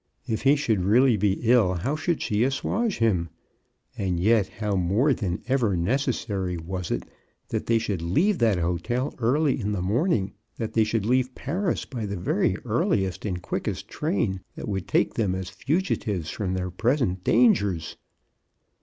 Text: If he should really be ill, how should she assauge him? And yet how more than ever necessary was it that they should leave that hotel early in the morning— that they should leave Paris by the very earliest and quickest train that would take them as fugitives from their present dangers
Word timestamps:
If 0.25 0.41
he 0.41 0.55
should 0.55 0.81
really 0.81 1.15
be 1.15 1.33
ill, 1.43 1.75
how 1.75 1.95
should 1.95 2.23
she 2.23 2.43
assauge 2.43 2.97
him? 2.97 3.29
And 3.95 4.19
yet 4.19 4.47
how 4.47 4.75
more 4.75 5.13
than 5.13 5.43
ever 5.47 5.77
necessary 5.77 6.57
was 6.57 6.89
it 6.89 7.03
that 7.49 7.67
they 7.67 7.77
should 7.77 8.01
leave 8.01 8.39
that 8.39 8.57
hotel 8.57 9.13
early 9.19 9.61
in 9.61 9.73
the 9.73 9.81
morning— 9.83 10.33
that 10.57 10.73
they 10.73 10.83
should 10.85 11.05
leave 11.05 11.35
Paris 11.35 11.85
by 11.85 12.07
the 12.07 12.17
very 12.17 12.57
earliest 12.65 13.25
and 13.25 13.43
quickest 13.43 13.89
train 13.89 14.41
that 14.55 14.67
would 14.67 14.87
take 14.87 15.13
them 15.13 15.35
as 15.35 15.49
fugitives 15.51 16.31
from 16.31 16.55
their 16.55 16.71
present 16.71 17.23
dangers 17.23 17.95